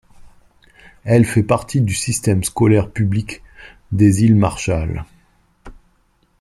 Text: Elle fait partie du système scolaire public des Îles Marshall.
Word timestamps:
Elle 1.03 1.25
fait 1.25 1.43
partie 1.43 1.79
du 1.79 1.93
système 1.93 2.43
scolaire 2.43 2.89
public 2.89 3.43
des 3.91 4.23
Îles 4.23 4.35
Marshall. 4.35 5.05